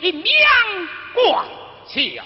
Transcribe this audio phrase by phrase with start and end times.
[0.00, 0.24] 你一面
[1.14, 1.44] 挂
[1.88, 2.24] 桥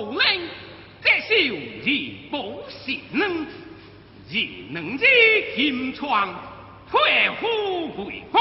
[0.00, 0.48] 虎首领，
[1.02, 1.34] 这秀
[1.84, 3.46] 日不行能，
[4.30, 5.04] 日能之
[5.54, 6.34] 金窗，
[6.90, 8.38] 会虎为福，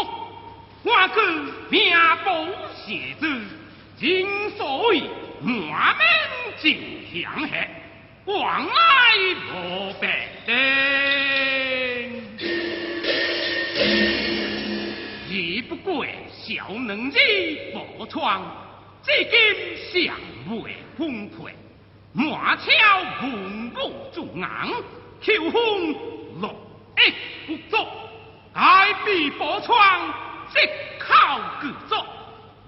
[0.83, 1.21] 我个
[1.69, 1.91] 命
[2.23, 2.30] 不
[2.77, 3.41] 写字，
[3.97, 5.02] 今所谓
[5.41, 6.05] 满门
[6.61, 6.77] 尽
[7.11, 7.67] 强下，
[8.23, 8.71] 往来
[9.53, 10.55] 无白登。
[15.67, 17.19] 不过小能子
[17.73, 18.43] 破窗，
[19.03, 20.16] 至今尚
[20.61, 21.52] 未崩溃。
[22.11, 22.64] 马超
[23.22, 24.45] 文武重硬，
[25.22, 25.94] 秋风
[26.42, 26.55] 落
[26.97, 27.14] 叶
[27.47, 27.86] 不足。
[28.53, 30.14] 大壁破窗，
[30.50, 30.59] 即
[31.00, 32.05] 靠巨作。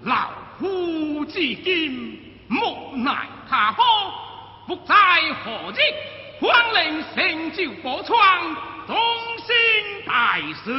[0.04, 3.82] 老夫至今无奈他何，
[4.66, 4.94] 不在
[5.44, 5.80] 何日
[6.40, 8.16] 方能成就破窗，
[8.86, 8.96] 终
[9.46, 10.72] 身大事。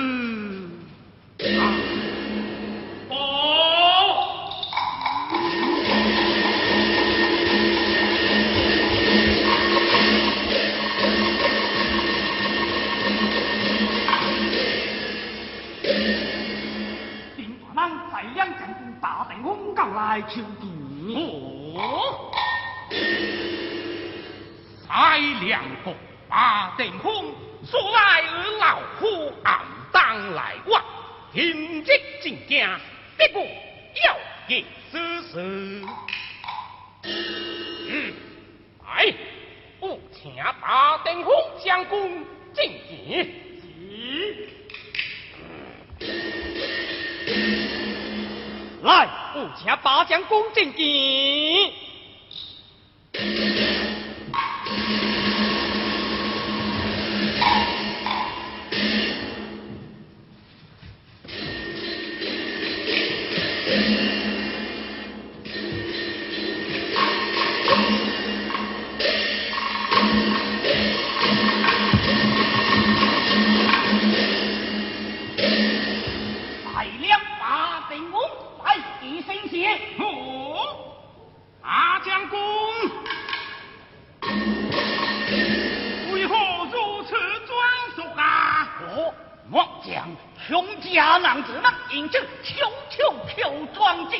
[48.83, 50.83] 来，我请八将公正见。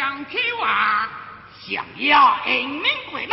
[0.00, 1.06] 想去玩，
[1.60, 3.28] 想要英明过人，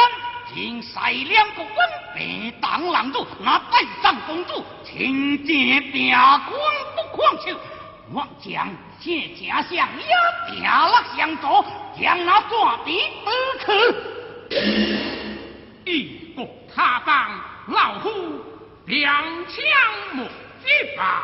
[0.53, 1.73] 天赛两国军
[2.13, 6.51] 平东狼主，那北上公主，请庭平官
[6.93, 7.55] 不狂笑，
[8.11, 8.67] 我将
[8.99, 10.13] 写真相，也
[10.51, 11.63] 定了相助，
[11.97, 13.31] 将那作弊而
[13.63, 14.59] 去，
[15.85, 17.31] 一国他上
[17.67, 18.43] 老虎，
[18.87, 19.63] 两枪
[20.11, 20.25] 莫
[20.61, 20.67] 惧
[20.97, 21.23] 怕。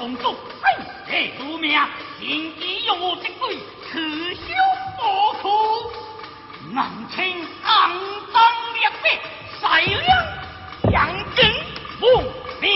[0.00, 0.34] 公主，生
[1.04, 1.78] 死如命，
[2.18, 3.54] 心机用我这鬼，
[3.92, 3.98] 可
[4.32, 4.54] 笑
[4.96, 5.02] 不
[5.42, 5.50] 可。
[6.72, 7.68] 难听肮
[8.32, 8.42] 脏
[8.72, 9.04] 劣质，
[9.60, 10.00] 善良
[10.90, 11.06] 养
[11.36, 11.38] 真
[12.00, 12.02] 无
[12.62, 12.70] 命。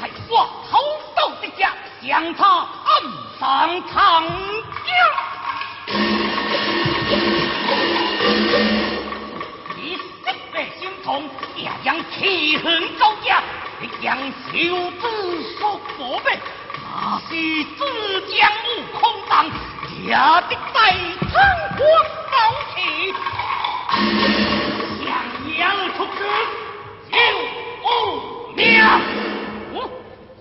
[0.00, 0.32] 还我
[0.68, 0.78] 偷
[1.14, 1.72] 盗的家，
[2.04, 2.90] 将他暗
[3.38, 4.26] 上长
[4.84, 4.90] 江。
[9.76, 13.40] 你识别心痛，也将气恨高家，
[13.80, 15.02] 你将修子
[15.58, 16.38] 所破败，
[16.84, 17.34] 那是
[17.78, 17.80] 自
[18.28, 19.46] 将悟空当，
[20.04, 20.76] 也的在
[21.32, 21.32] 苍
[21.78, 21.80] 光
[22.30, 22.34] 高
[22.74, 22.76] 起，
[25.02, 25.08] 想
[25.58, 25.60] 要
[25.96, 26.18] 出子
[27.10, 27.16] 就
[27.82, 27.88] 无
[28.54, 28.60] 命。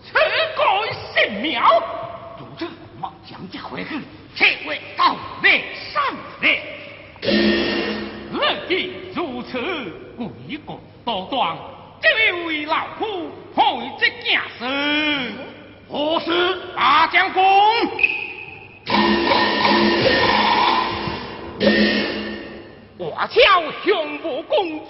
[0.04, 0.14] 此
[0.58, 0.60] 改
[1.14, 1.64] 神庙，
[2.40, 2.68] 如此，
[3.00, 4.02] 莫将家回去，
[4.36, 5.64] 切为告灭
[5.94, 6.04] 善
[6.42, 6.62] 灭。
[7.22, 8.34] 日
[8.68, 8.72] 既
[9.16, 9.60] 如此，
[10.18, 10.28] 贵
[10.66, 11.58] 国多端，
[12.02, 13.19] 这位老夫
[13.78, 15.34] 为这件事，
[15.90, 16.58] 何事？
[16.76, 17.42] 大将军。
[22.98, 23.42] 我叫
[23.84, 24.88] 胸部公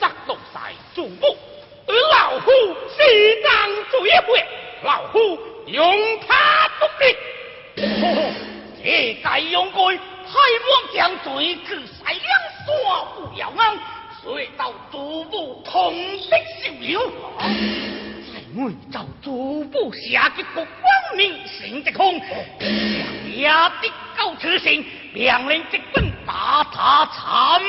[21.79, 22.19] 明神的空，
[22.59, 27.61] 想压的高车行，两人直奔大他惨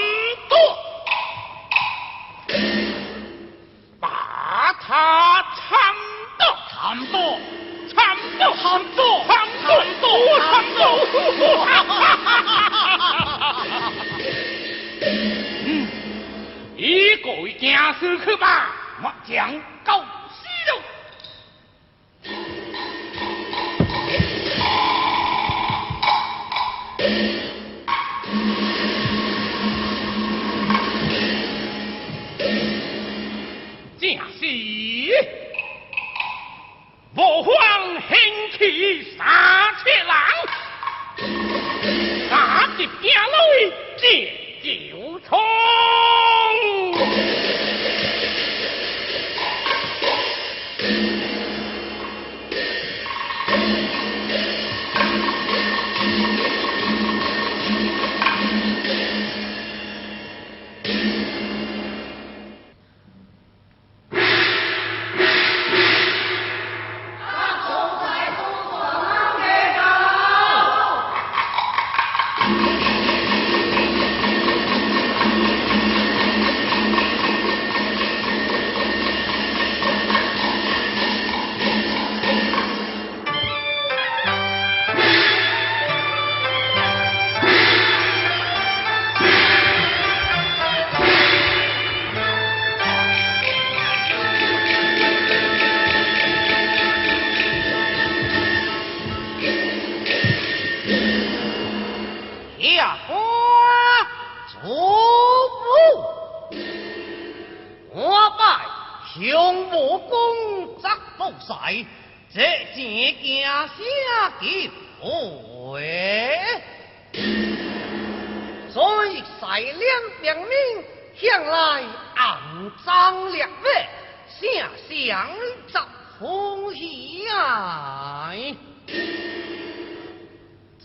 [0.48, 0.58] 夺。
[4.00, 5.70] 把他参
[6.38, 7.38] 斗，惨夺，
[7.94, 9.68] 参斗，惨夺，参斗，
[10.40, 10.82] 参斗，
[15.66, 15.68] 嗯，
[16.76, 17.28] 一个
[17.58, 18.70] 件事去吧，
[19.02, 19.52] 我将
[19.84, 20.04] 告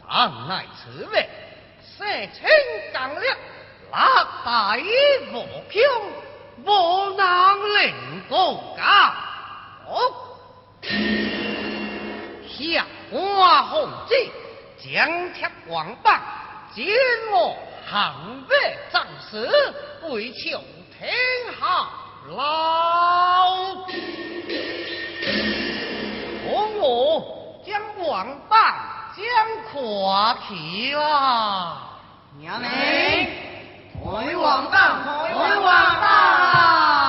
[0.08, 1.28] 咱乃此位，
[1.82, 2.48] 色情
[2.94, 3.30] 刚烈，
[3.92, 3.98] 落
[4.46, 4.78] 大
[5.34, 5.82] 无凭，
[6.64, 7.94] 无能令
[8.30, 9.14] 国家。
[9.88, 10.40] 哦，
[12.48, 14.30] 下官奉旨，
[14.78, 16.22] 将贴王榜，
[16.74, 16.86] 见
[17.32, 17.58] 我
[17.90, 19.50] 行为仗势，
[20.04, 20.62] 为求
[20.98, 21.14] 天
[21.60, 21.90] 下
[22.30, 23.76] 老。
[26.48, 28.56] 同我将王榜
[29.16, 29.24] 将
[29.72, 31.78] 垮起啦！
[32.38, 32.70] 娘们，
[34.04, 35.04] 回王棒，
[35.34, 37.05] 回王棒。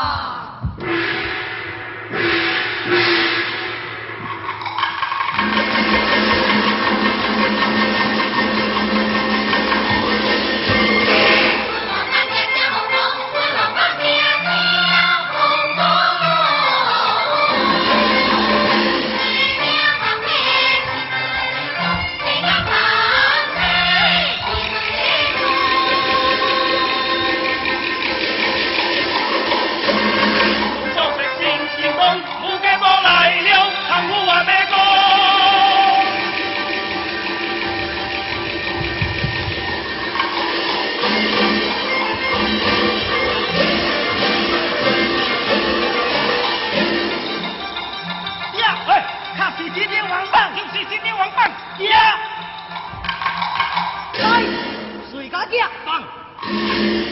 [55.48, 55.70] 谁家家？
[55.84, 56.02] 棒，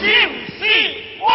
[0.01, 0.07] 就
[0.59, 0.61] 是
[1.21, 1.25] 王。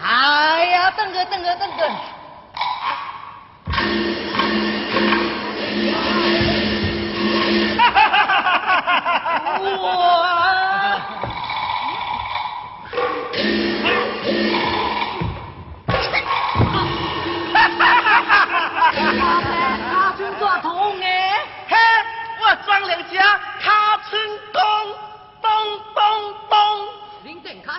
[0.00, 1.82] 哎呀，等个等个等个。
[9.82, 10.24] 哇！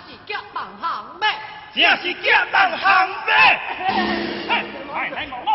[0.06, 1.28] 是脚棒行咩？
[1.72, 3.60] 这是假当行呗。
[4.50, 5.49] 哎，来来我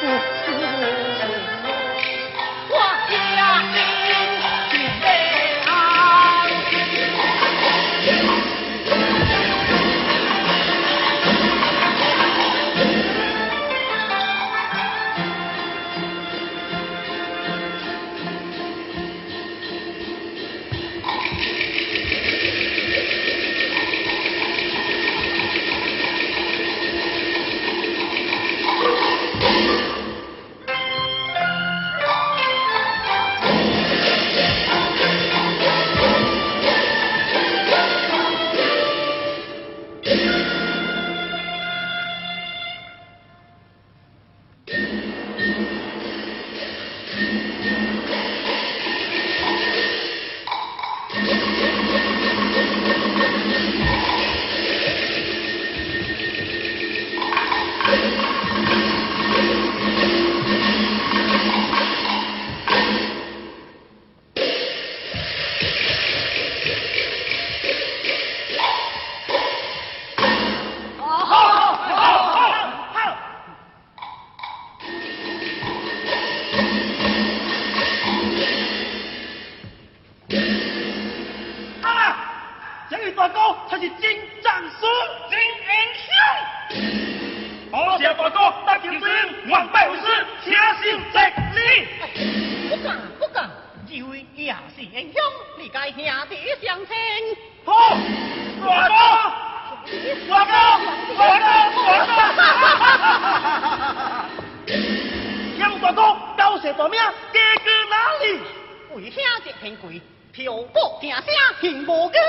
[0.00, 0.97] 不 감.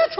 [0.09, 0.15] 大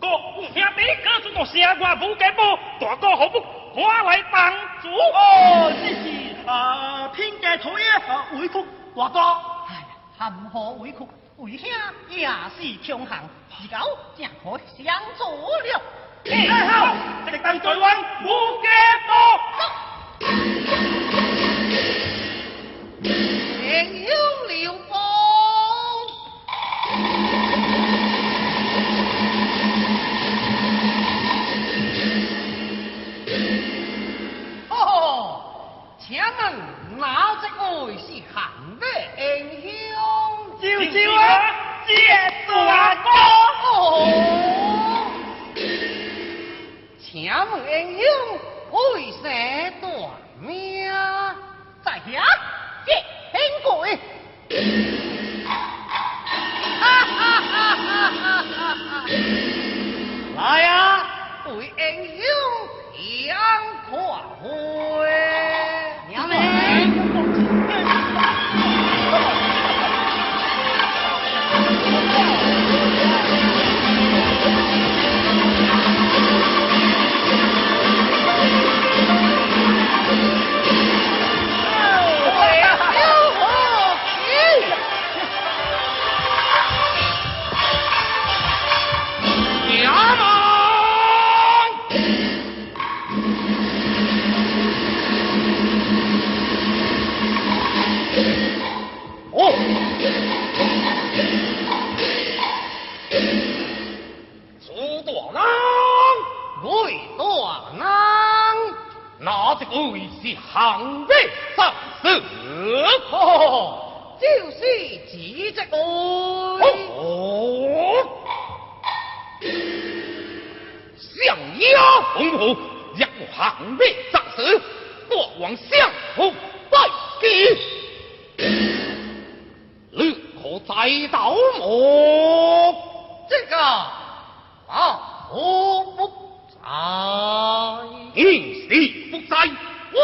[0.00, 3.38] 哥，有兄弟告诉我写我无解报，大哥何不
[3.74, 4.88] 我来帮助？
[4.88, 6.04] 哦，这是
[6.46, 8.54] 啊，天家土爷啊，委屈
[8.96, 9.18] 大哥。
[9.68, 10.98] 哎呀，含何委屈？
[11.36, 11.68] 为兄
[12.08, 13.80] 也是同行，自家
[14.16, 14.86] 正可相
[15.18, 15.80] 助了。
[16.68, 16.96] 好，
[17.26, 18.26] 这个当台湾无
[18.62, 18.68] 解
[19.06, 19.12] 报。
[20.20, 20.28] 朋。
[36.08, 36.26] 请问
[36.96, 37.44] 哪一
[37.84, 38.48] 位是汉
[38.80, 38.86] 的
[39.18, 39.68] 英雄？
[40.58, 41.14] 就是我，
[41.86, 41.90] 这
[42.48, 43.06] 大哥，
[46.98, 47.38] 请问
[47.70, 48.02] 英雄。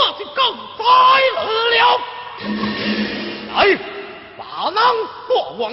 [0.04, 0.44] 那就更
[0.76, 0.84] 该
[1.40, 2.00] 死了。
[3.54, 3.78] 来
[4.36, 4.78] 把那
[5.26, 5.72] 国王